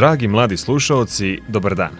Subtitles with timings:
[0.00, 1.90] Dragi mladi slušaoci, dobar dan.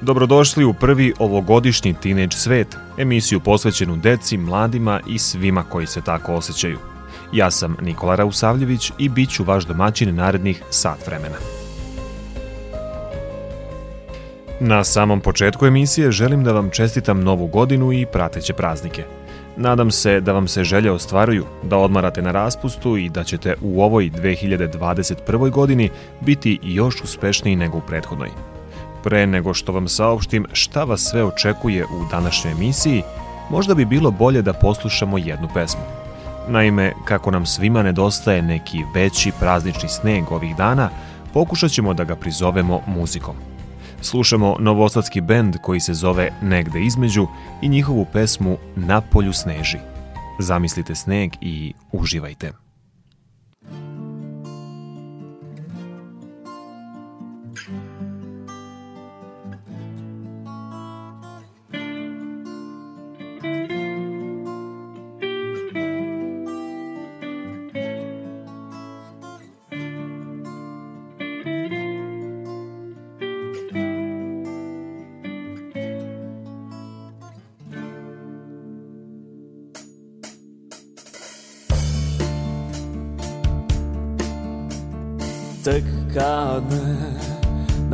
[0.00, 6.34] Dobrodošli u prvi ovogodišnji Teenage svet, emisiju posvećenu deci, mladima i svima koji se tako
[6.34, 6.78] osjećaju.
[7.32, 11.36] Ja sam Nikola Rausavljević i bit ću vaš domaćin narednih sat vremena.
[14.60, 19.04] Na samom početku emisije želim da vam čestitam novu godinu i prateće praznike–
[19.56, 23.82] Nadam se da vam se želje ostvaruju, da odmarate na raspustu i da ćete u
[23.82, 25.50] ovoj 2021.
[25.50, 25.90] godini
[26.20, 28.30] biti još uspešniji nego u prethodnoj.
[29.04, 33.02] Pre nego što vam saopštim šta vas sve očekuje u današnjoj emisiji,
[33.50, 35.82] možda bi bilo bolje da poslušamo jednu pesmu.
[36.48, 40.90] Naime, kako nam svima nedostaje neki veći praznični sneg ovih dana,
[41.34, 43.55] pokušat ćemo da ga prizovemo muzikom.
[44.06, 47.26] Slušamo novosadski bend koji se zove Negde između
[47.62, 49.78] i njihovu pesmu Na polju sneži.
[50.40, 52.65] Zamislite sneg i uživajte.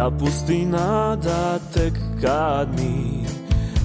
[0.03, 3.25] Napusti nada tek kad mi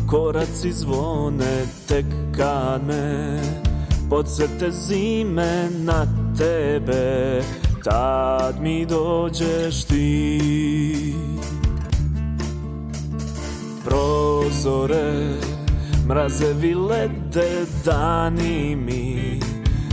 [0.07, 2.05] koraci zvone tek
[2.37, 3.39] kad me
[4.09, 6.05] podsete zime na
[6.37, 7.41] tebe
[7.83, 11.13] tad mi dođeš ti.
[13.85, 15.33] Prozore
[16.07, 19.39] mrazevi lede dani mi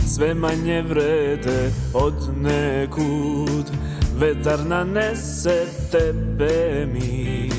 [0.07, 3.84] sve manje vrede od nekud
[4.17, 7.49] Vetar nanese tebe mi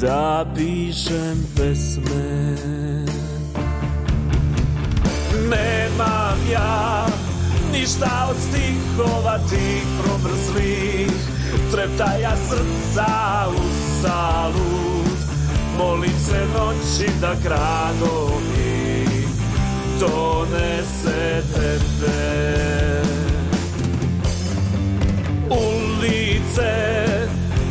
[0.00, 2.56] Da pišem pesme.
[5.48, 7.06] Nemam ja
[7.72, 11.10] ništa od stihova tih promrzlih
[11.72, 13.62] Treptaja srca u
[14.02, 15.18] salut
[15.78, 19.04] Molim se noći da krado mi
[20.00, 22.91] donese tebe
[26.52, 27.28] ulice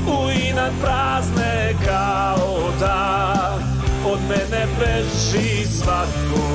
[0.08, 3.60] u inat prazne kao da.
[4.06, 6.48] Od mene beži svako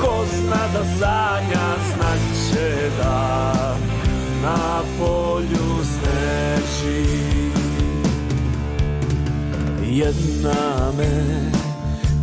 [0.00, 3.76] ko zna da sanja znaće da
[4.42, 7.20] na polju sneži.
[9.82, 11.50] Jedna me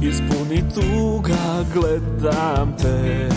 [0.02, 3.30] ispuni tuga gledam te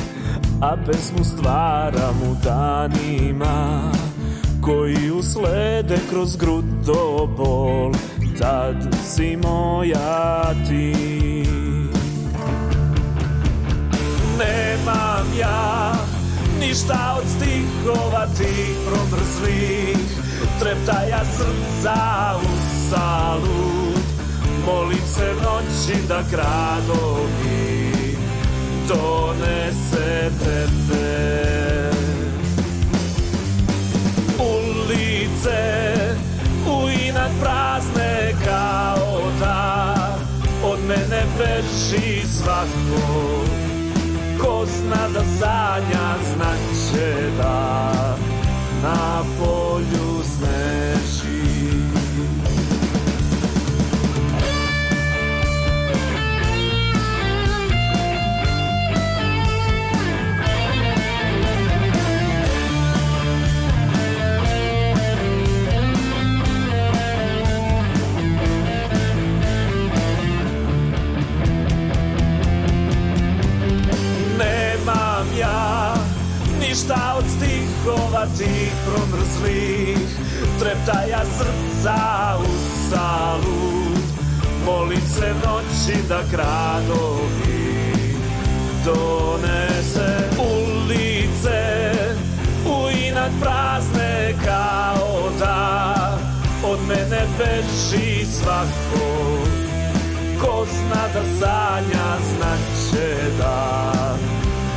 [0.62, 3.92] a pesmu stvaram u danima
[4.62, 7.92] koji uslede kroz grudo bol.
[8.38, 10.94] Tad si moja ti.
[14.38, 15.92] Nemam ja
[16.60, 19.96] ništa od stihova tih promrzlih.
[20.60, 21.96] Treptaja srca
[22.42, 22.48] u
[22.90, 24.04] salut
[24.66, 27.90] molim se noći da grado mi
[28.88, 31.79] donese tebe
[35.40, 36.14] ulice
[36.66, 39.96] u inat prazne kao da.
[40.64, 43.44] Od mene beži svako
[44.40, 48.16] ko zna da sanja znaće da
[48.82, 51.19] na polju sneži
[78.38, 79.98] tih promrzlih
[80.58, 82.52] Treptaja srca u
[82.90, 84.04] salut
[84.64, 87.60] Molim se noći da gradovi
[88.84, 91.92] donese ulice
[92.66, 96.18] U inat prazne kao da.
[96.64, 99.06] Od mene beži svako
[100.40, 104.16] Ko zna da sanja znaće da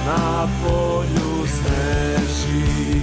[0.05, 1.32] Na polju
[2.53, 3.02] sneži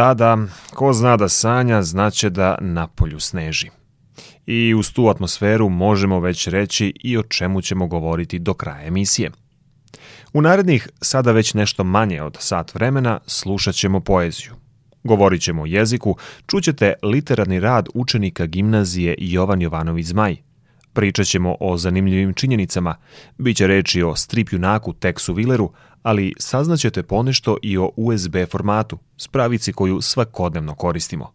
[0.00, 0.38] Da, da,
[0.74, 3.70] ko zna da sanja, znaće da na polju sneži.
[4.46, 9.30] I uz tu atmosferu možemo već reći i o čemu ćemo govoriti do kraja emisije.
[10.32, 14.52] U narednih, sada već nešto manje od sat vremena, slušat ćemo poeziju.
[15.04, 16.16] Govorit ćemo o jeziku,
[16.46, 20.36] čućete literarni rad učenika gimnazije Jovan Jovanović Zmaj.
[20.92, 22.96] Pričat ćemo o zanimljivim činjenicama,
[23.38, 25.68] bit će reči o strip junaku Texu Willeru,
[26.02, 31.32] ali saznaćete ponešto i o USB formatu, spravici koju svakodnevno koristimo.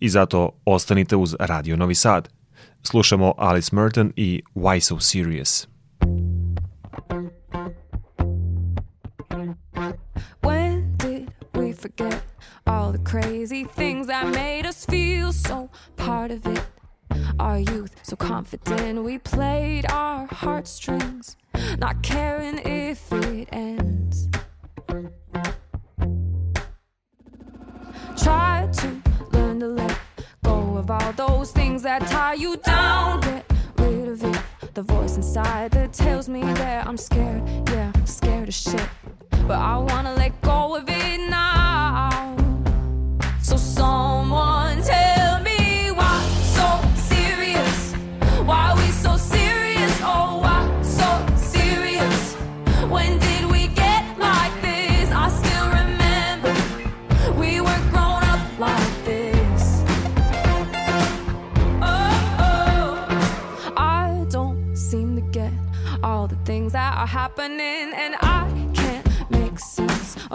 [0.00, 2.28] I zato ostanite uz Radio Novi Sad.
[2.82, 5.68] Slušamo Alice Merton i Why So Serious.
[10.42, 12.22] When did we forget
[12.64, 16.62] all the crazy things that made us feel so part of it?
[17.38, 21.36] Our youth, so confident, we played our heartstrings,
[21.78, 22.75] not caring if
[28.26, 29.96] Try to learn to let
[30.42, 33.20] go of all those things that tie you down.
[33.20, 33.44] Get
[33.78, 34.40] rid of it.
[34.74, 37.46] The voice inside that tells me that I'm scared.
[37.68, 38.88] Yeah, scared of shit.
[39.46, 40.45] But I wanna let go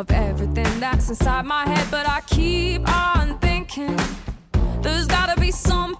[0.01, 1.87] of everything that's inside my head.
[1.91, 3.95] But I keep on thinking
[4.81, 5.90] there's gotta be something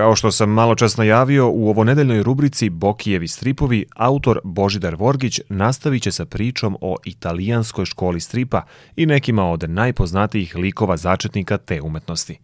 [0.00, 6.02] Kao što sam malo čas najavio, u ovonedeljnoj rubrici Bokijevi stripovi, autor Božidar Vorgić nastavit
[6.02, 8.62] će sa pričom o italijanskoj školi stripa
[8.96, 12.38] i nekima od najpoznatijih likova začetnika te umetnosti.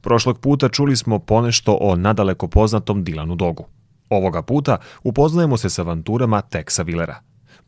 [0.00, 3.66] Prošlog puta čuli smo ponešto o nadaleko poznatom Dilanu Dogu.
[4.08, 7.14] Ovoga puta upoznajemo se sa avanturama Texa Willera.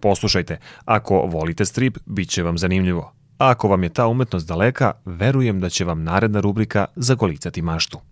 [0.01, 3.13] Poslušajte, ako volite strip, bit će vam zanimljivo.
[3.39, 8.10] A ako vam je ta umetnost daleka, verujem da će vam naredna rubrika zagolicati maštu.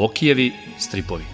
[0.00, 1.24] Bokijevi stripovi.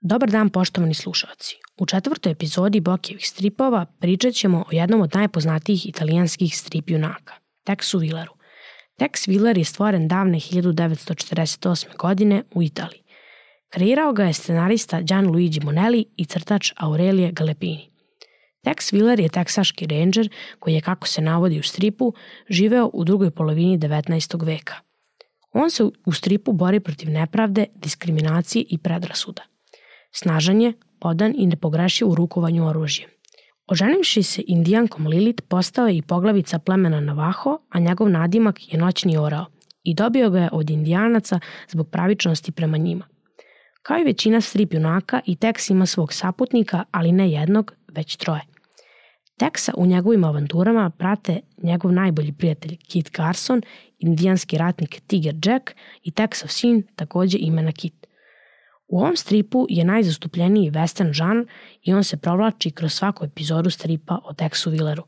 [0.00, 1.56] Dobar dan poštovani slušalci.
[1.78, 7.34] U četvrtoj epizodi Bokijevih stripova pričat ćemo o jednom od najpoznatijih italijanskih strip junaka,
[7.66, 8.32] Texu Villeru.
[9.00, 11.96] Tex Willer je stvoren davne 1948.
[11.96, 13.02] godine u Italiji.
[13.68, 17.89] Kreirao ga je scenarista Gianluigi Monelli i crtač Aurelije Galepini.
[18.64, 22.14] Tex Willer je teksaški ranger koji je, kako se navodi u stripu,
[22.48, 24.46] živeo u drugoj polovini 19.
[24.46, 24.74] veka.
[25.52, 29.42] On se u stripu bori protiv nepravde, diskriminacije i predrasuda.
[30.12, 33.10] Snažan je, odan i nepogrešiv u rukovanju oružjem.
[33.66, 39.16] Oženivši se indijankom Lilit postao je i poglavica plemena Navaho, a njegov nadimak je noćni
[39.16, 39.46] orao
[39.84, 43.06] i dobio ga je od indijanaca zbog pravičnosti prema njima.
[43.82, 48.49] Kao i većina strip junaka i Tex ima svog saputnika, ali ne jednog, već troje.
[49.40, 53.62] Texa u njegovim avanturama prate njegov najbolji prijatelj Kit Carson,
[53.98, 55.70] indijanski ratnik Tiger Jack
[56.02, 58.06] i Texov sin, takođe imena Kit.
[58.88, 61.46] U ovom stripu je najzastupljeniji western žan
[61.82, 65.02] i on se provlači kroz svaku epizodu stripa o Texu Willeru.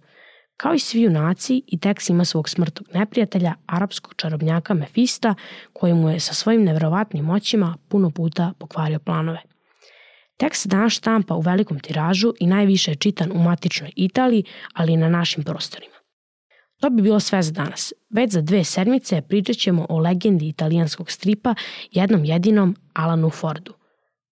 [0.57, 5.35] Kao i svi junaci, i Tex ima svog smrtog neprijatelja, arapskog čarobnjaka Mefista,
[5.73, 9.52] koji mu je sa svojim nevjerovatnim moćima puno puta pokvario planove.
[10.43, 14.93] Tekst se danas štampa u velikom tiražu i najviše je čitan u matičnoj Italiji, ali
[14.93, 15.95] i na našim prostorima.
[16.81, 17.93] To bi bilo sve za danas.
[18.11, 21.55] Već za dve sedmice pričat ćemo o legendi italijanskog stripa
[21.91, 23.75] jednom jedinom Alanu Fordu.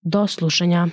[0.03, 0.89] Do slušanja.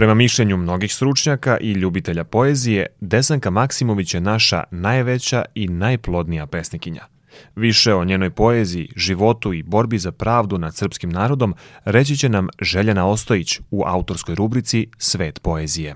[0.00, 7.06] Prema mišljenju mnogih stručnjaka i ljubitelja poezije, Desanka Maksimović je naša najveća i najplodnija pesnikinja.
[7.56, 12.48] Više o njenoj poeziji, životu i borbi za pravdu nad srpskim narodom reći će nam
[12.60, 15.94] Željana Ostojić u autorskoj rubrici Svet poezije.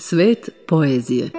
[0.00, 1.30] Svet poezije.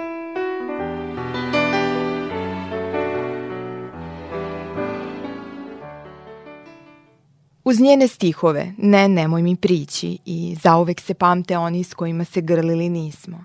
[7.64, 12.40] Uz njene stihove, ne, nemoj mi prići i zauvek se pamte oni s kojima se
[12.40, 13.44] grlili nismo.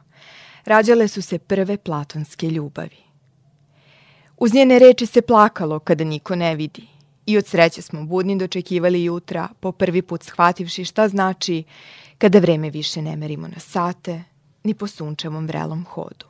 [0.65, 2.97] Rađale su se prve platonske ljubavi.
[4.37, 6.87] Uz njene reči se plakalo kada niko ne vidi.
[7.25, 11.63] I od sreće smo budni dočekivali jutra, po prvi put shvativši šta znači
[12.17, 14.23] kada vreme više ne merimo na sate,
[14.65, 16.25] ni po sunčevom vrelom hodu.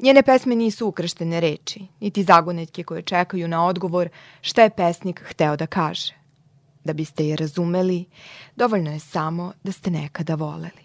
[0.00, 4.08] Njene pesme nisu ukrštene reči, niti zagonetke koje čekaju na odgovor
[4.40, 6.14] šta je pesnik hteo da kaže.
[6.84, 8.04] Da biste je razumeli,
[8.56, 10.84] dovoljno je samo da ste nekada voleli.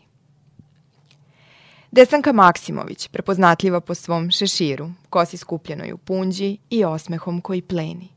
[1.91, 8.07] Desanka Maksimović, prepoznatljiva po svom šeširu, kosi skupljenoj u punđi i osmehom koji pleni.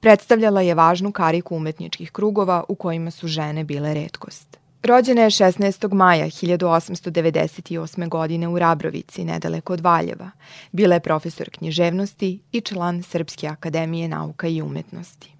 [0.00, 4.65] Predstavljala je važnu kariku umetničkih krugova u kojima su žene bile redkost.
[4.86, 5.92] Rođena je 16.
[5.94, 8.08] maja 1898.
[8.08, 10.30] godine u Rabrovici, nedaleko od Valjeva.
[10.72, 15.32] Bila je profesor književnosti i član Srpske akademije nauka i umetnosti.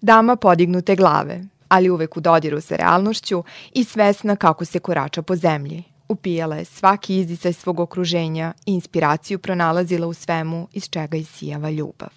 [0.00, 5.36] Dama podignute glave, ali uvek u dodiru sa realnošću i svesna kako se korača po
[5.36, 5.82] zemlji.
[6.08, 12.10] Upijala je svaki izdisaj svog okruženja i inspiraciju pronalazila u svemu iz čega isijava ljubav.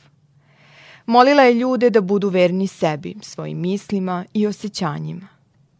[1.05, 5.34] Molila je ljude da budu verni sebi, svojim mislima i osjećanjima.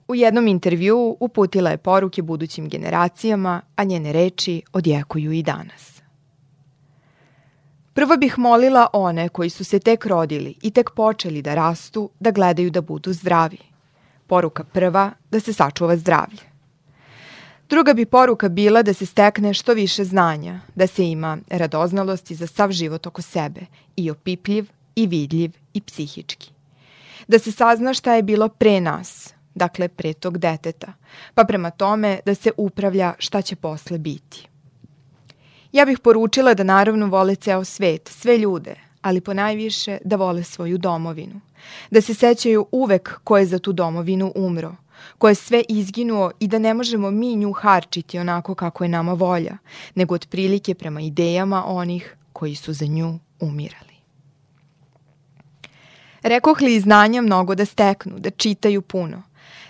[0.07, 6.01] U jednom intervjuu uputila je poruke budućim generacijama, a njene reči odjekuju i danas.
[7.93, 12.31] Prvo bih molila one koji su se tek rodili i tek počeli da rastu, da
[12.31, 13.57] gledaju da budu zdravi.
[14.27, 16.55] Poruka prva, da se sačuva zdravlje.
[17.69, 22.47] Druga bi poruka bila da se stekne što više znanja, da se ima radoznalosti za
[22.47, 23.61] sav život oko sebe,
[23.95, 26.51] i opipljiv, i vidljiv, i psihički.
[27.27, 29.24] Da se sazna šta je bilo pre nas,
[29.55, 30.93] dakle pre tog deteta,
[31.33, 34.47] pa prema tome da se upravlja šta će posle biti.
[35.71, 40.77] Ja bih poručila da naravno vole ceo svet, sve ljude, ali ponajviše da vole svoju
[40.77, 41.41] domovinu.
[41.91, 44.75] Da se sećaju uvek ko je za tu domovinu umro,
[45.17, 49.13] ko je sve izginuo i da ne možemo mi nju harčiti onako kako je nama
[49.13, 49.57] volja,
[49.95, 53.95] nego otprilike prema idejama onih koji su za nju umirali.
[56.21, 59.23] Rekoh li znanja mnogo da steknu, da čitaju puno.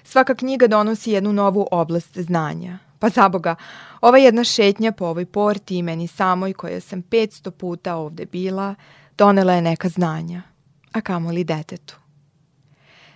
[0.07, 2.77] Svaka knjiga donosi jednu novu oblast znanja.
[2.99, 3.55] Pa za Boga,
[4.01, 8.75] ova jedna šetnja po ovoj porti i meni samoj koja sam 500 puta ovde bila,
[9.17, 10.41] donela je neka znanja,
[10.91, 11.95] a kamoli detetu.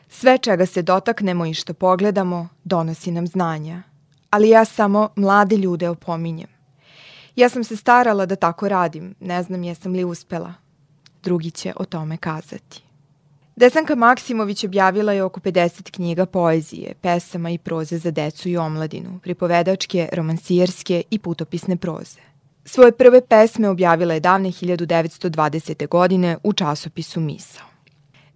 [0.10, 3.84] Sve čega se dotaknemo i što pogledamo, donosi nam znanja.
[4.30, 6.49] Ali ja samo mlade ljude opominjem.
[7.36, 10.54] Ja sam se starala da tako radim, ne znam jesam li uspela.
[11.23, 12.88] Drugi će o tome kazati.
[13.60, 19.19] Desanka Maksimović objavila je oko 50 knjiga poezije, pesama i proze za decu i omladinu,
[19.24, 22.19] pripovedačke, romansijerske i putopisne proze.
[22.65, 25.88] Svoje prve pesme objavila je davne 1920.
[25.88, 27.69] godine u časopisu Misao.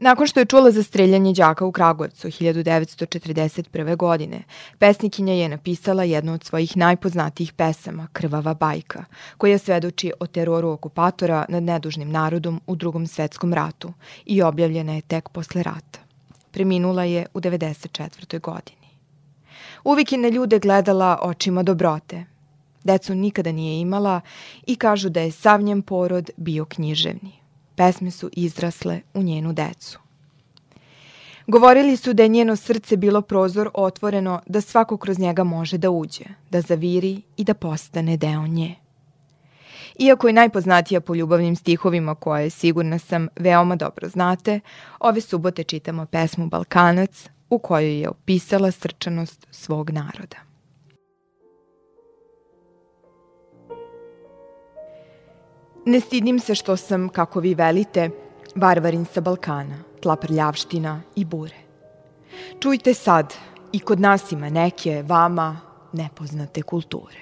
[0.04, 3.96] Nakon što je čula za streljanje đaka u Kragujevcu 1941.
[3.96, 4.44] godine,
[4.80, 9.06] pesnikinja je napisala jednu od svojih najpoznatijih pesama, Krvava bajka,
[9.38, 13.94] koja svedoči o teroru okupatora nad nedužnim narodom u drugom svetskom ratu
[14.26, 16.00] i objavljena je tek posle rata.
[16.52, 18.40] Preminula je u 94.
[18.40, 18.90] godini.
[19.84, 22.26] Uvijek je na ljude gledala očima dobrote.
[22.84, 24.22] Decu nikada nije imala
[24.68, 27.43] i kažu da je sav njen porod bio književni
[27.76, 30.00] pesme su izrasle u njenu decu.
[31.48, 35.90] Govorili su da je njeno srce bilo prozor otvoreno da svako kroz njega može da
[35.90, 38.76] uđe, da zaviri i da postane deo nje.
[40.00, 44.60] Iako je najpoznatija po ljubavnim stihovima koje, sigurna sam, veoma dobro znate,
[45.00, 50.53] ove subote čitamo pesmu Balkanac u kojoj je opisala srčanost svog naroda.
[55.86, 58.10] Ne stidim se što sam, kako vi velite,
[58.56, 61.56] varvarin sa Balkana, tla prljavština i bure.
[62.60, 63.34] Čujte sad,
[63.72, 65.60] i kod nas ima neke, vama,
[65.94, 67.20] nepoznate kulture.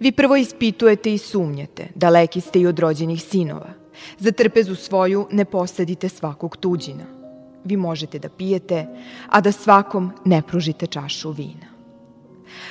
[0.00, 3.70] Vi prvo ispitujete i sumnjate, daleki ste i od rođenih sinova.
[4.18, 7.04] Za trpezu svoju ne posadite svakog tuđina.
[7.64, 8.86] Vi možete da pijete,
[9.28, 11.66] a da svakom ne pružite čašu vina.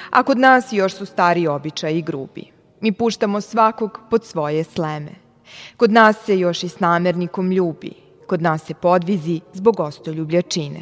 [0.10, 2.59] A kod nas još su stari običaji i grubi.
[2.82, 5.12] Mi puštamo svakog pod svoje sleme.
[5.78, 7.94] Kod nas se još i s namernikom ljubi.
[8.28, 10.82] Kod nas se podvizi zbog ostoljublja čine.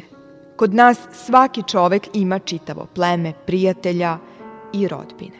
[0.56, 4.18] Kod nas svaki čovek ima čitavo pleme, prijatelja
[4.72, 5.38] i rodbine.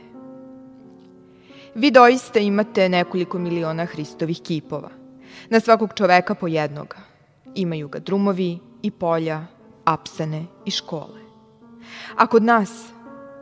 [1.75, 4.91] Vi doista imate nekoliko miliona Hristovih kipova.
[5.51, 6.97] Na svakog čoveka po jednoga.
[7.55, 9.47] Imaju ga drumovi i polja,
[9.85, 11.21] apsane i škole.
[12.17, 12.89] A kod nas,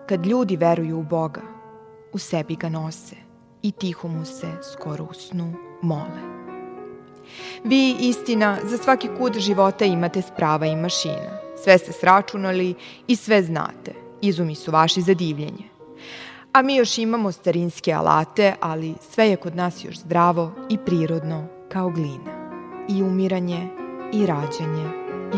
[0.06, 1.55] kad ljudi veruju u Boga,
[2.16, 3.16] u sebi ga nose
[3.62, 5.52] i tiho mu se skoro u snu
[5.82, 6.22] mole.
[7.64, 11.38] Vi, istina, za svaki kut života imate sprava i mašina.
[11.64, 12.74] Sve ste sračunali
[13.08, 13.92] i sve znate.
[14.20, 15.68] Izumi su vaši za divljenje.
[16.52, 21.46] A mi još imamo starinske alate, ali sve je kod nas još zdravo i prirodno
[21.68, 22.32] kao glina.
[22.88, 23.68] I umiranje,
[24.12, 24.88] i rađanje,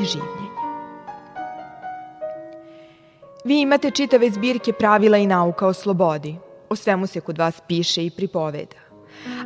[0.00, 0.48] i življenje.
[3.44, 6.47] Vi imate čitave zbirke pravila i nauka o slobodi.
[6.70, 8.76] O svemu se kod vas piše i pripoveda.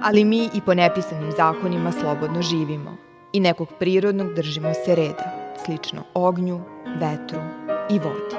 [0.03, 2.97] Ali mi i po nepisanim zakonima slobodno živimo.
[3.33, 6.61] I nekog prirodnog držimo se reda, slično ognju,
[7.01, 7.41] vetru
[7.91, 8.37] i vodi.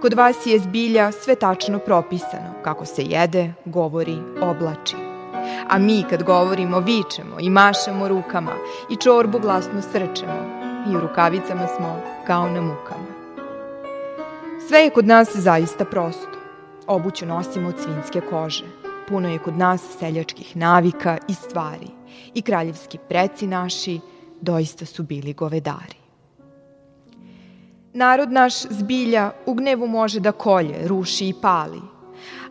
[0.00, 4.96] Kod vas je zbilja sve tačno propisano, kako se jede, govori, oblači.
[5.68, 8.52] A mi kad govorimo vičemo i mašemo rukama
[8.90, 13.16] i čorbu glasno srčemo i u rukavicama smo kao na mukama.
[14.68, 16.35] Sve je kod nas zaista prosto.
[16.86, 18.64] Obuću nosimo od svinske kože.
[19.08, 21.86] Puno je kod nas seljačkih navika i stvari.
[22.34, 24.00] I kraljevski preci naši
[24.40, 25.96] doista su bili govedari.
[27.92, 31.80] Narod naš zbilja u gnevu može da kolje, ruši i pali,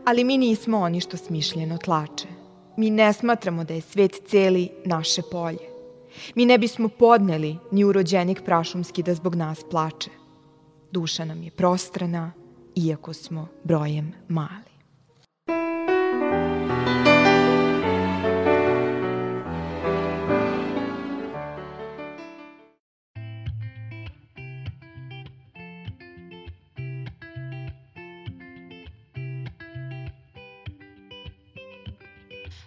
[0.05, 2.27] ali mi nismo oni što smišljeno tlače.
[2.77, 5.69] Mi ne smatramo da je svet celi naše polje.
[6.35, 10.09] Mi ne bismo podneli ni urođenik prašumski da zbog nas plače.
[10.91, 12.31] Duša nam je prostrana,
[12.75, 14.75] iako smo brojem mali.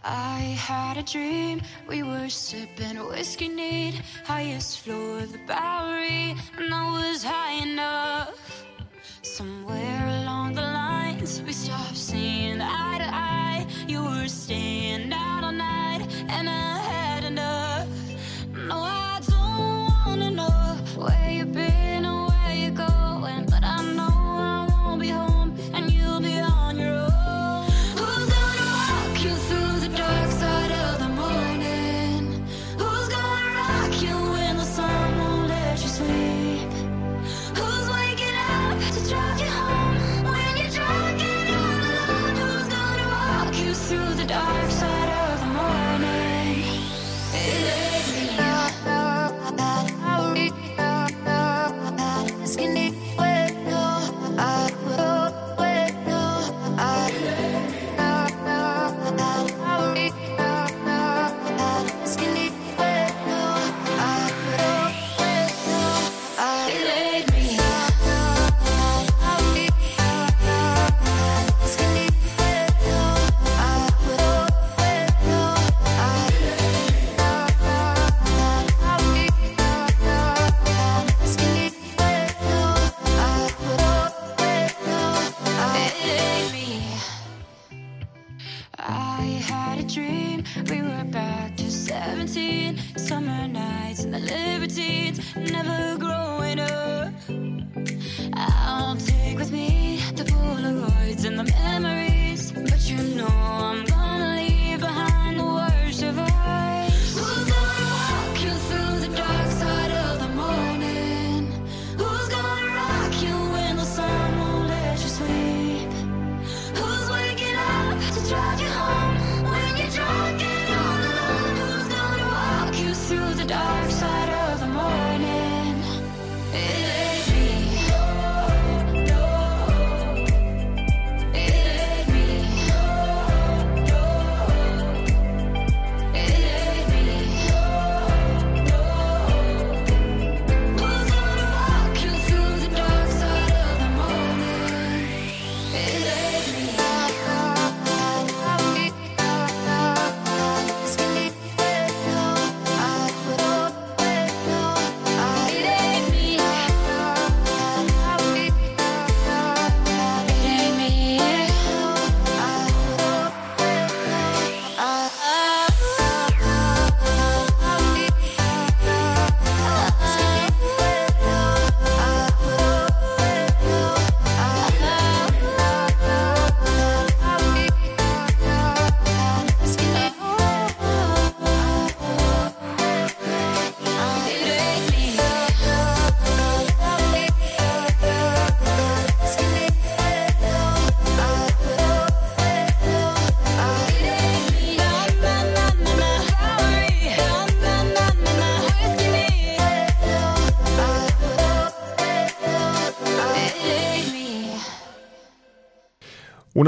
[0.05, 6.73] I had a dream, we were sipping whiskey neat, highest floor of the Bowery, and
[6.73, 8.65] I was high enough.
[9.23, 9.98] Somewhere
[11.49, 13.67] we stopped seeing eye to eye.
[13.87, 15.15] You were staying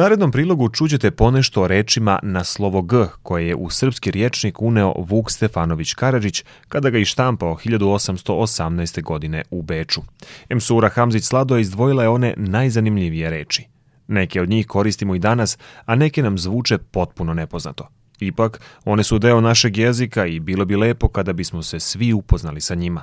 [0.01, 4.95] narednom prilogu čućete ponešto o rečima na slovo G, koje je u srpski riječnik uneo
[4.99, 9.03] Vuk Stefanović Karadžić kada ga i štampao 1818.
[9.03, 10.01] godine u Beču.
[10.49, 13.65] Emsura Hamzić Slado izdvojila je one najzanimljivije reči.
[14.09, 17.89] Neke od njih koristimo i danas, a neke nam zvuče potpuno nepoznato.
[18.21, 22.61] Ipak, one su deo našeg jezika i bilo bi lepo kada bismo se svi upoznali
[22.61, 23.03] sa njima.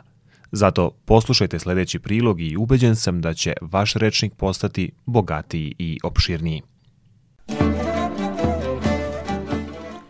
[0.51, 6.62] Zato poslušajte sledeći prilog i ubeđen sam da će vaš rečnik postati bogatiji i opširniji.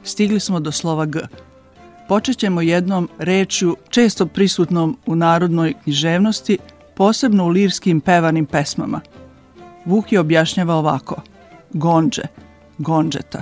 [0.07, 1.19] Stigli smo do slova G.
[2.07, 6.57] Počet ćemo jednom rečju često prisutnom u narodnoj književnosti,
[6.95, 9.01] posebno u lirskim pevanim pesmama.
[9.85, 11.21] Vuk je objašnjava ovako.
[11.73, 12.21] Gonđe,
[12.77, 13.41] gonđeta.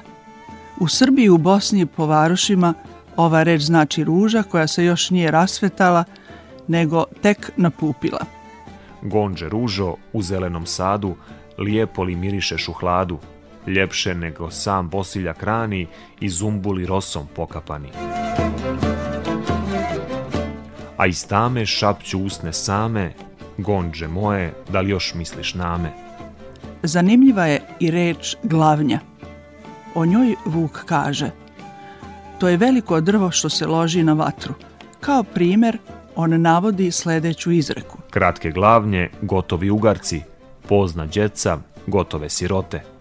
[0.80, 2.74] U Srbiji i u Bosni i po varošima
[3.16, 6.04] ova reč znači ruža koja se još nije rasvetala,
[6.68, 8.26] nego tek napupila.
[9.02, 11.16] Gonđe ružo u zelenom sadu,
[11.58, 13.20] lijepo li mirišeš u hladu,
[13.68, 15.88] ljepše nego sam bosiljak rani
[16.20, 17.90] i zumbuli rosom pokapani.
[20.98, 23.14] A iz tame šapću usne same,
[23.58, 25.92] gonđe moje, da li još misliš name?
[26.84, 29.00] Zanimljiva je i reč glavnja.
[29.96, 31.32] O njoj Vuk kaže
[32.40, 34.54] To je veliko drvo što se loži na vatru.
[35.00, 35.78] Kao primer,
[36.16, 37.98] on navodi sledeću izreku.
[38.10, 40.22] Kratke glavnje, gotovi ugarci,
[40.68, 42.95] pozna djeca, gotove sirote.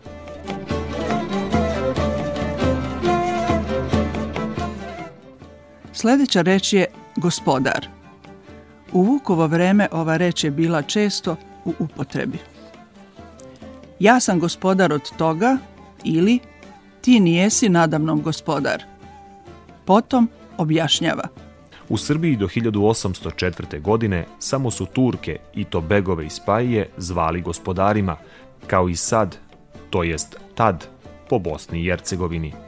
[6.05, 6.87] Sledeća reč je
[7.17, 7.87] gospodar.
[8.93, 12.39] U Vukovo vreme ova reč je bila često u upotrebi.
[14.01, 15.57] Ja sam gospodar od toga
[16.05, 16.39] ili
[17.01, 18.83] ti nijesi nadamnom gospodar.
[19.85, 21.29] Potom objašnjava.
[21.89, 23.81] U Srbiji do 1804.
[23.81, 28.17] godine samo su Turke i to begove iz Pajije zvali gospodarima,
[28.67, 29.37] kao i sad,
[29.91, 30.89] to jest tad,
[31.29, 32.64] po Bosni i Hercegovini.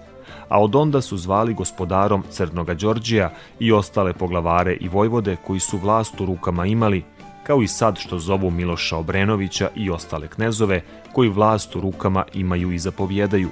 [0.49, 3.31] A od onda su zvali gospodarom Crnoga Đorđija
[3.61, 7.05] i ostale poglavare i vojvode koji su vlast u rukama imali,
[7.47, 10.83] kao i sad što zovu Miloša Obrenovića i ostale knezove
[11.13, 13.49] koji vlast u rukama imaju i zapovjedaju.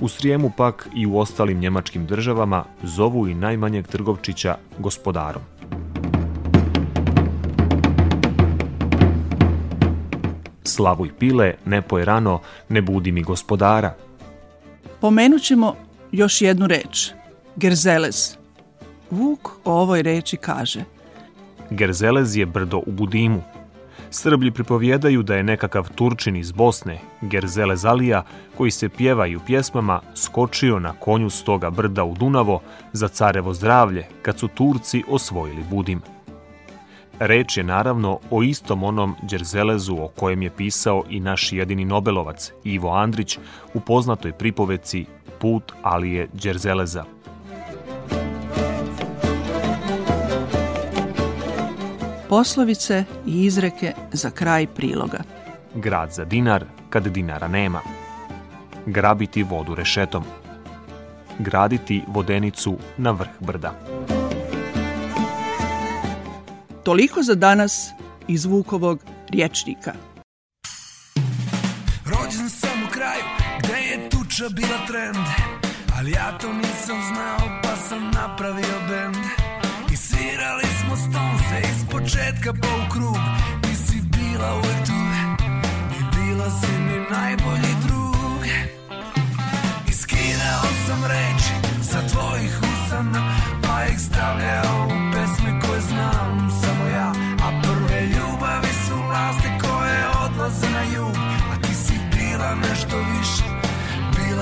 [0.00, 5.42] U Srijemu pak i u ostalim njemačkim državama zovu i najmanjeg trgovčića gospodarom.
[10.64, 13.94] Slavuj pile, ne poj rano, ne budi mi gospodara.
[15.02, 15.76] Pomenut ćemo
[16.12, 17.10] još jednu reč.
[17.56, 18.36] Gerzeles.
[19.10, 20.84] Vuk o ovoj reči kaže.
[21.70, 23.42] Gerzelez je brdo u Budimu.
[24.10, 28.24] Srblji pripovjedaju da je nekakav Turčin iz Bosne, Gerzelez Alija,
[28.56, 32.60] koji se pjeva i u pjesmama, skočio na konju s toga brda u Dunavo
[32.92, 36.00] za carevo zdravlje kad su Turci osvojili Budim.
[37.24, 42.52] Reč je naravno o istom onom Đerzelezu o kojem je pisao i naš jedini Nobelovac
[42.64, 43.38] Ivo Andrić
[43.74, 45.06] u poznatoj pripoveci
[45.38, 47.04] Put Alije Đerzeleza.
[52.28, 55.18] Poslovice i izreke za kraj priloga.
[55.74, 57.80] Grad za dinar kad dinara nema.
[58.86, 60.24] Grabiti vodu rešetom.
[61.38, 63.74] Graditi vodenicu na vrh brda.
[66.84, 67.90] Toliko za danas
[68.28, 69.92] iz Vukovog riječnika.
[72.06, 73.24] Rođen sam u kraju
[73.58, 75.26] gde je tuča bila trend
[75.98, 79.24] Ali ja to nisam znao pa sam napravio bend
[79.92, 83.16] I svirali smo stonse iz početka pa u krug
[83.62, 85.02] Ti si bila uvek tu
[85.98, 88.44] i bila si mi najbolji drug
[89.88, 91.54] I skidao sam reči
[91.90, 96.61] sa tvojih usana Pa ih stavljao u pesme koje znam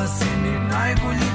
[0.01, 1.28] Bila si mi najbolji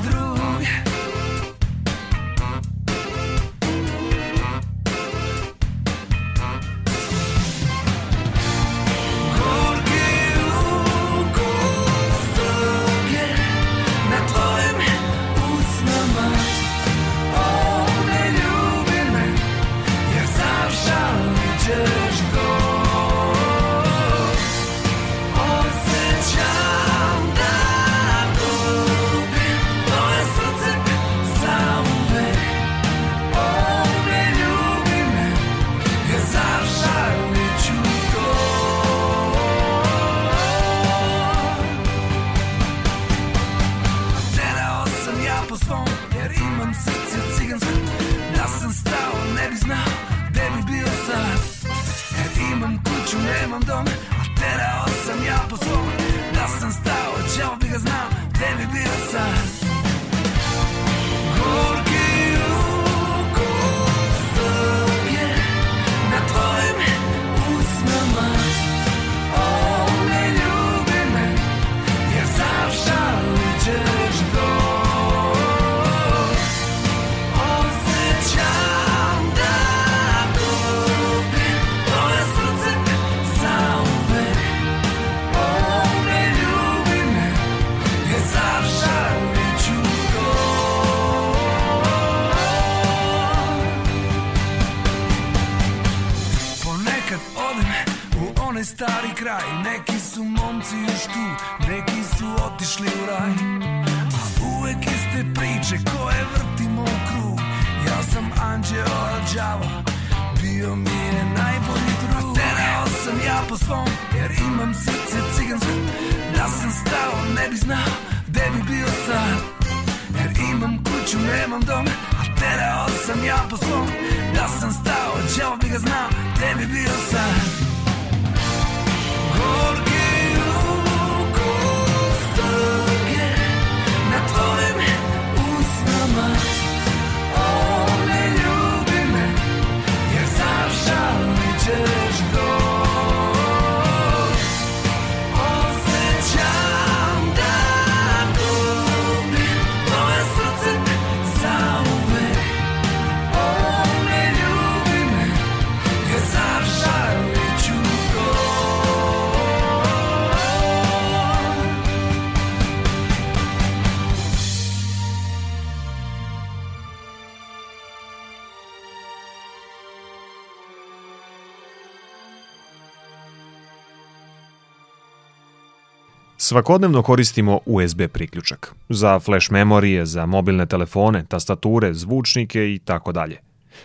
[176.47, 183.37] Svakodnevno koristimo USB priključak za flash memorije, za mobilne telefone, tastature, zvučnike i tako dalje.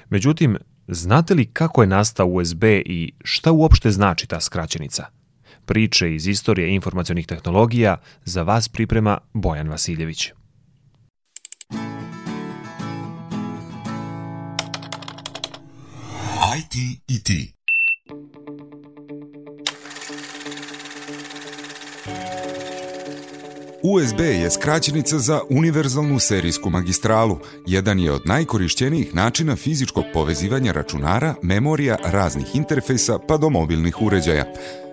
[0.09, 0.57] Međutim,
[0.89, 5.07] znate li kako je nastao USB i šta uopšte znači ta skraćenica?
[5.65, 10.33] Priče iz istorije informacionih tehnologija za vas priprema Bojan Vasiljević.
[16.59, 17.60] IT i ti.
[23.83, 27.39] USB je skraćenica za univerzalnu serijsku magistralu.
[27.67, 34.45] Jedan je od najkorišćenijih načina fizičkog povezivanja računara, memorija, raznih interfejsa pa do mobilnih uređaja.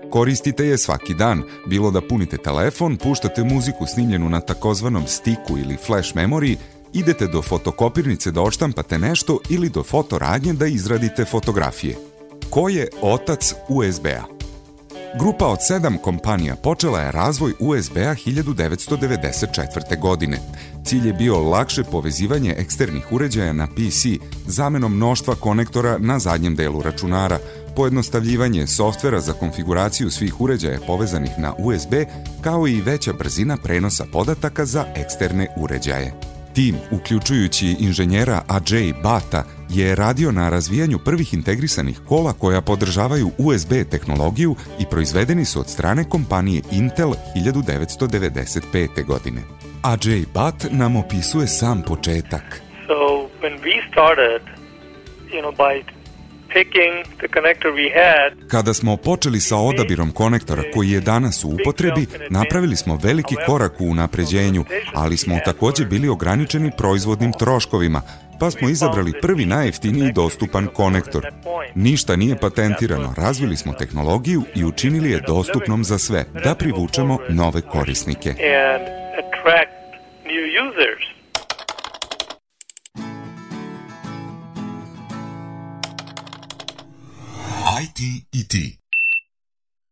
[0.09, 5.77] Koristite je svaki dan, bilo da punite telefon, puštate muziku snimljenu na takozvanom stiku ili
[5.77, 6.57] flash memoriji,
[6.93, 11.95] idete do fotokopirnice da odštampate nešto ili do fotoradnje da izradite fotografije.
[12.49, 14.36] Ko je otac USB-a?
[15.15, 19.99] Grupa od sedam kompanija počela je razvoj USB-a 1994.
[19.99, 20.39] godine.
[20.85, 24.05] Cilj je bio lakše povezivanje eksternih uređaja na PC,
[24.47, 27.39] zamenom mnoštva konektora na zadnjem delu računara,
[27.75, 31.93] pojednostavljivanje softvera za konfiguraciju svih uređaja povezanih na USB,
[32.41, 36.26] kao i veća brzina prenosa podataka za eksterne uređaje.
[36.57, 43.71] Tim, uključujući inženjera Ajay Bata, je radio na razvijanju prvih integrisanih kola koja podržavaju USB
[43.91, 49.05] tehnologiju i proizvedeni su od strane kompanije Intel 1995.
[49.05, 49.41] godine.
[49.83, 52.61] Ajay Bat nam opisuje sam početak.
[52.87, 52.97] So
[53.41, 54.41] when we started,
[55.33, 55.96] you know, by
[58.51, 63.81] Kada smo počeli sa odabirom konektora koji je danas u upotrebi, napravili smo veliki korak
[63.81, 68.01] u unapređenju, ali smo takođe bili ograničeni proizvodnim troškovima,
[68.39, 71.27] pa smo izabrali prvi najjeftiniji dostupan konektor.
[71.75, 77.61] Ništa nije patentirano, razvili smo tehnologiju i učinili je dostupnom za sve, da privučemo nove
[77.61, 78.33] korisnike.
[80.27, 81.16] new users.
[87.80, 87.99] IT
[88.34, 88.80] i ti.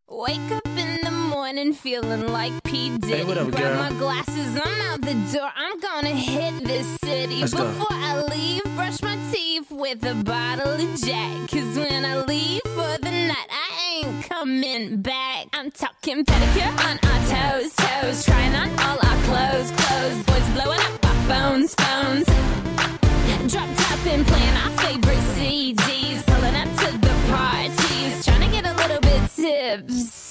[0.09, 2.97] Wake up in the morning feeling like P.
[2.97, 3.17] Diddy.
[3.17, 3.75] Hey, what up, Grab girl?
[3.77, 5.51] my glasses, I'm out the door.
[5.55, 7.41] I'm gonna hit this city.
[7.41, 7.67] Let's go.
[7.67, 11.47] Before I leave, brush my teeth with a bottle of Jack.
[11.51, 15.47] Cause when I leave for the night, I ain't coming back.
[15.53, 18.25] I'm talking pedicure on our toes, toes.
[18.25, 20.23] Trying on all our clothes, clothes.
[20.23, 22.25] Boys blowing up our phones, phones.
[23.51, 25.94] Drop top and playing our favorite CDs.
[29.37, 30.25] Little bit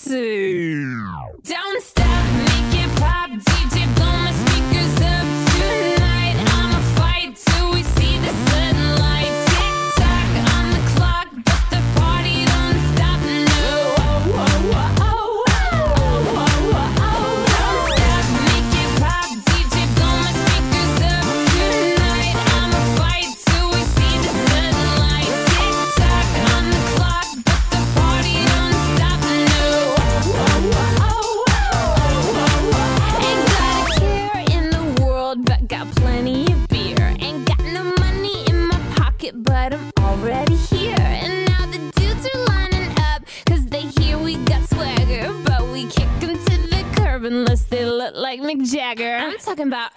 [49.54, 49.93] talking about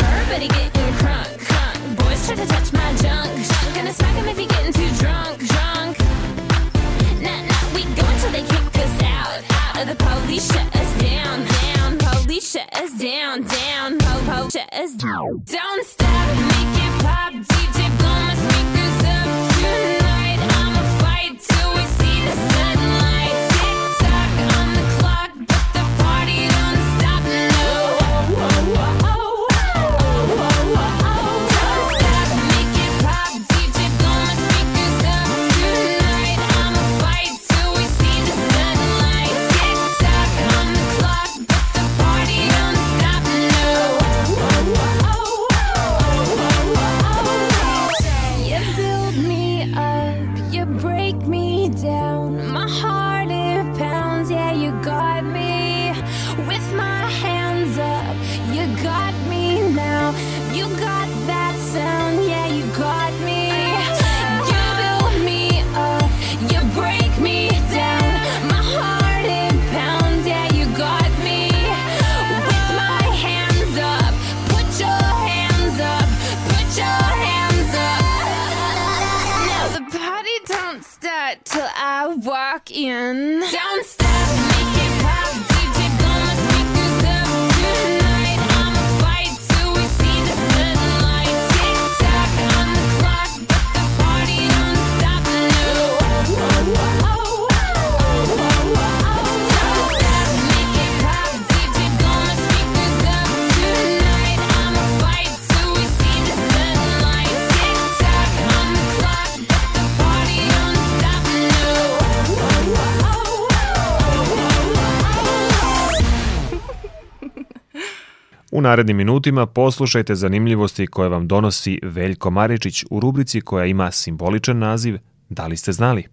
[118.67, 124.97] narednim minutima poslušajte zanimljivosti koje vam donosi Veljko Maričić u rubrici koja ima simboličan naziv
[125.29, 126.03] Da li ste znali?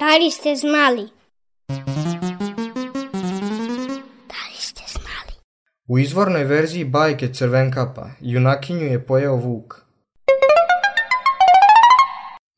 [0.00, 1.08] Da li ste znali?
[4.28, 5.32] Da li ste znali?
[5.86, 9.74] U izvornoj verziji bajke Crvenkapa junakinju je pojeo vuk–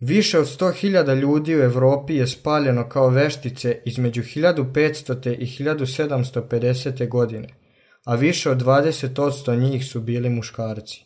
[0.01, 5.35] Više od 100.000 ljudi u Evropi je spaljeno kao veštice između 1500.
[5.39, 7.09] i 1750.
[7.09, 7.49] godine,
[8.05, 11.05] a više od 20% njih su bili muškarci.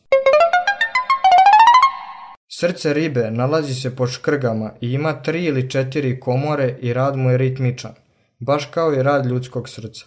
[2.48, 7.30] Srce ribe nalazi se po škrgama i ima tri ili četiri komore i rad mu
[7.30, 7.92] je ritmičan,
[8.38, 10.04] baš kao i rad ljudskog srca.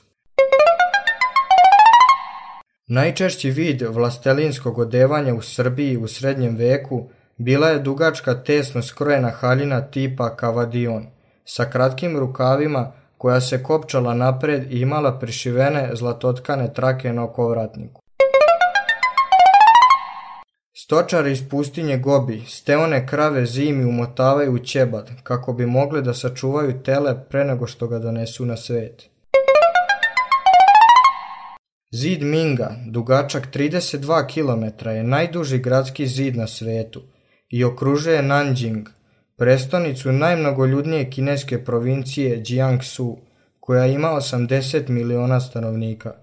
[2.87, 7.09] Najčešći vid vlastelinskog odevanja u Srbiji u srednjem veku
[7.39, 11.05] Bila je dugačka tesno skrojena haljina tipa kavadion,
[11.45, 18.01] sa kratkim rukavima koja se kopčala napred i imala prišivene zlatotkane trake na okovratniku.
[20.73, 26.83] Stočari iz pustinje Gobi steone krave zimi umotavaju u ćebad kako bi mogle da sačuvaju
[26.83, 29.09] tele pre nego što ga donesu na svet.
[31.91, 37.01] Zid Minga, dugačak 32 km, je najduži gradski zid na svetu–
[37.49, 38.89] i okružuje Nanjing,
[39.35, 43.17] prestonicu najmnogoljudnije kineske provincije Jiangsu,
[43.59, 46.13] koja ima 80 miliona stanovnika.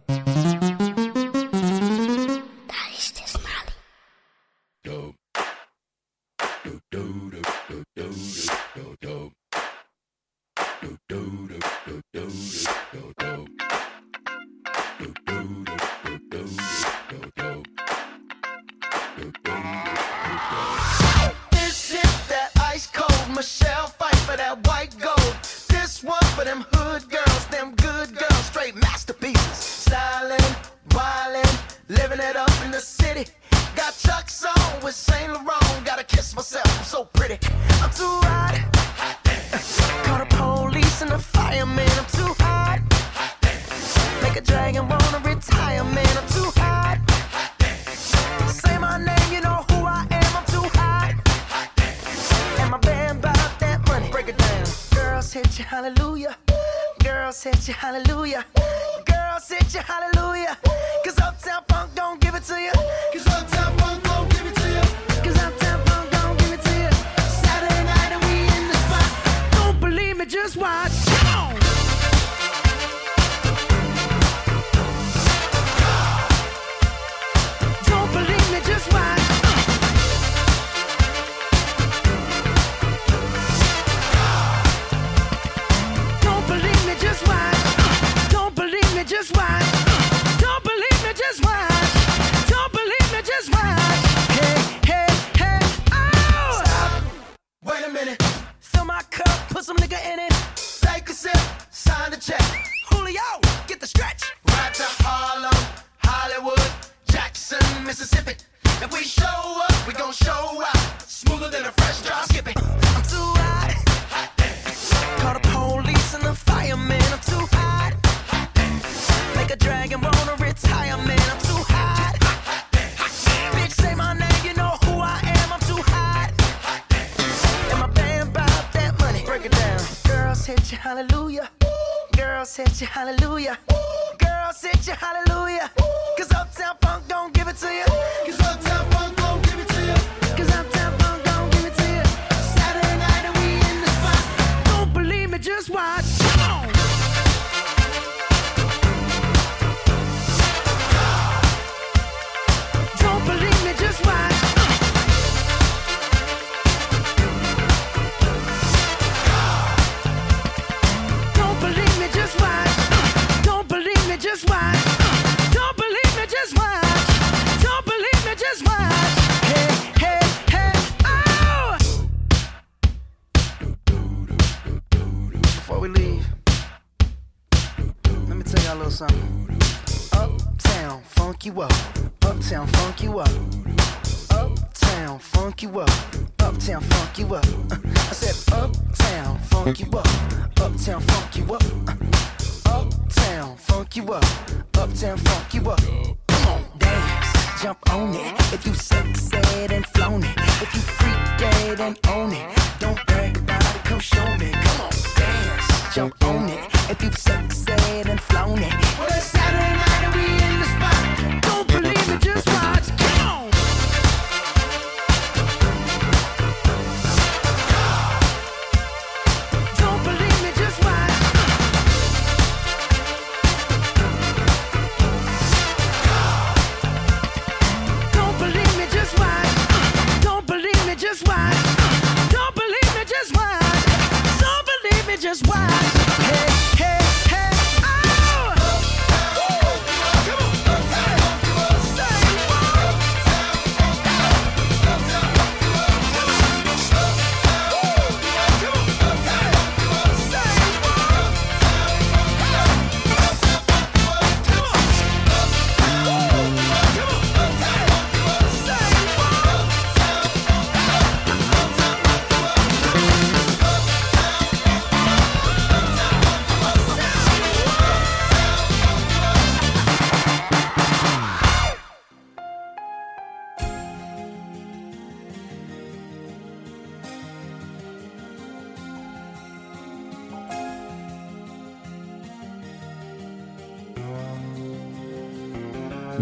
[205.95, 206.59] Jump on it.
[206.91, 208.73] If you succeed and flown it.
[208.99, 210.44] Well, it's Saturday night and we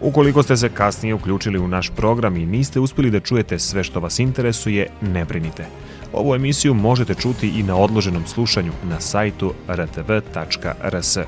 [0.00, 4.00] Ukoliko ste se kasnije uključili u naš program i niste uspeli da čujete sve što
[4.00, 5.64] vas interesuje, ne brinite.
[6.12, 11.18] Ovu emisiju možete čuti i na odloženom slušanju na sajtu rtv.rs.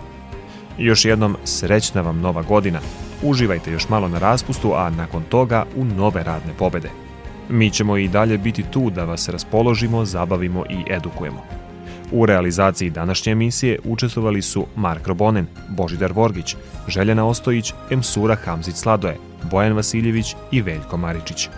[0.78, 2.80] Još jednom srećna vam nova godina.
[3.22, 6.90] Uživajte još malo na raspustu, a nakon toga u nove radne pobede.
[7.48, 11.42] Mi ćemo i dalje biti tu da vas raspoložimo, zabavimo i edukujemo.
[12.12, 16.56] U realizaciji današnje emisije učestvovali su Mark Robonen, Božidar Vorgić,
[16.88, 19.16] Željana Ostojić, Emsura Hamzić Sladoje,
[19.50, 21.48] Bojan Vasiljević i Veljko Maričić.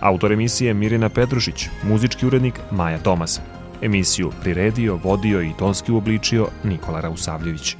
[0.00, 3.40] Autor emisije Mirina Petrušić, muzički urednik Maja Tomas.
[3.82, 7.76] Emisiju priredio, vodio i tonski uobličio Nikola Rausavljević.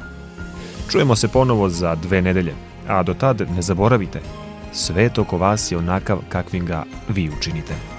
[0.91, 2.55] Čujemo se ponovo za dve nedelje,
[2.89, 4.21] a do tad ne zaboravite,
[4.73, 7.98] svet oko vas je onakav kakvim ga vi učinite.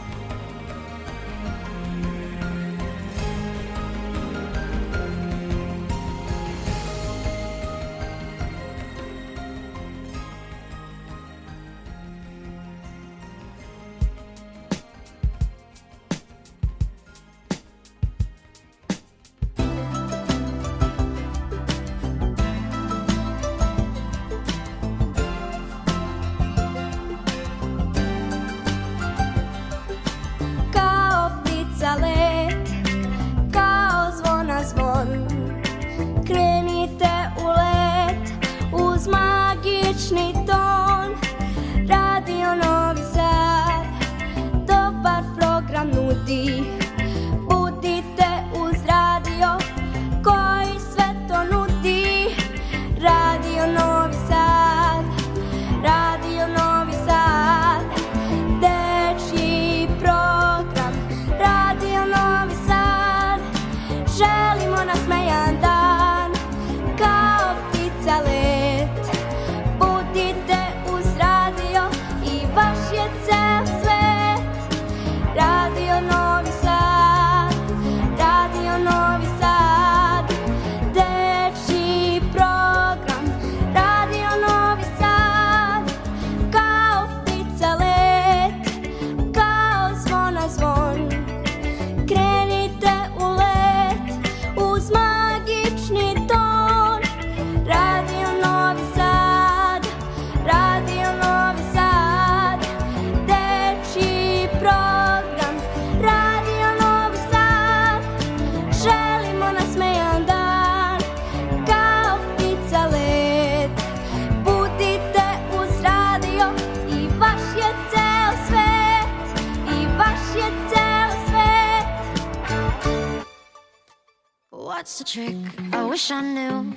[125.01, 125.35] a trick.
[125.71, 126.75] I wish I knew.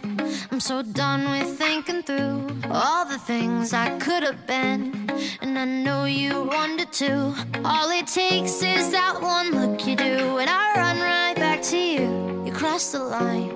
[0.51, 5.11] I'm so done with thinking through all the things I could have been.
[5.41, 7.35] And I know you wanted to.
[7.65, 11.77] All it takes is that one look you do, and I run right back to
[11.77, 12.43] you.
[12.45, 13.51] You cross the line,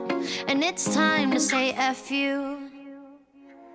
[0.49, 2.71] and it's time to say F you.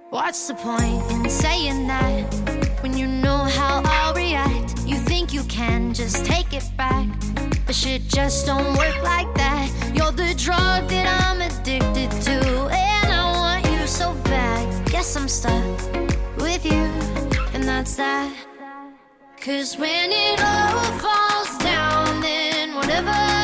[0.09, 2.33] What's the point in saying that
[2.81, 4.85] when you know how I'll react?
[4.85, 7.07] You think you can just take it back.
[7.71, 9.71] But shit just don't work like that.
[9.95, 14.85] You're the drug that I'm addicted to, and I want you so bad.
[14.87, 15.79] Guess I'm stuck
[16.35, 16.83] with you,
[17.53, 18.35] and that's that.
[19.39, 23.40] Cause when it all falls down, then whatever.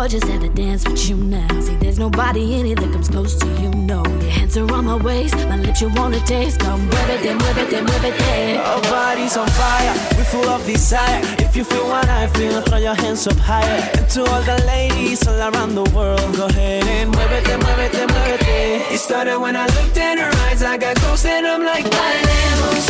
[0.00, 1.60] much as had a dance with you now.
[1.60, 4.02] See, there's nobody in it that comes close to you, no.
[4.24, 6.58] Your hands are on my waist, my lips you wanna taste.
[6.60, 8.60] Come whip it, then whip it, then whip it, then.
[8.60, 11.20] Our bodies on fire, we're full of desire.
[11.46, 13.80] If you feel what I feel, throw your hands up higher.
[13.98, 17.58] And to all the ladies all around the world, go ahead and move it, then
[17.60, 18.92] move it, then move it.
[18.94, 22.89] It started when I looked in her eyes, I got ghost and I'm like, I.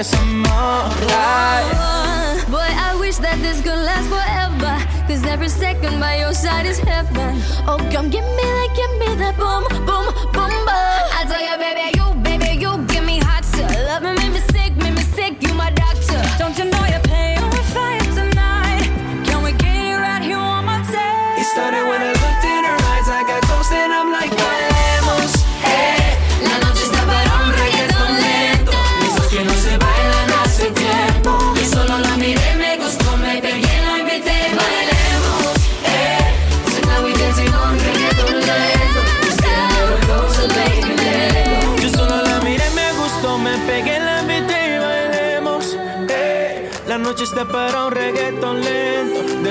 [0.00, 4.74] get some more oh, boy, I wish that this could last forever.
[5.06, 7.36] Cause every second by your side is heaven.
[7.68, 9.69] Oh, come give me that, give me that bomb.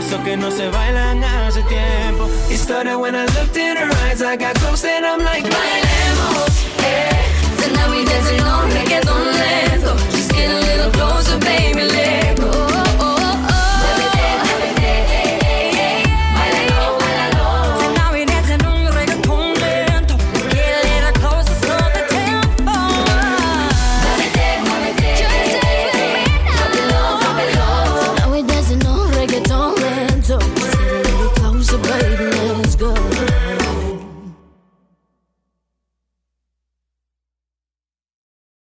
[0.10, 2.28] Eso que no se bailan hace tiempo.
[2.49, 4.24] It started when I looked in her eyes.
[4.24, 5.45] I got close and I'm like,